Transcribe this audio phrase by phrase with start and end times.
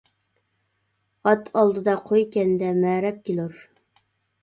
[1.27, 3.59] ئات ئالدىدا قوي كەينىدە، مەرەپ كېلۇر.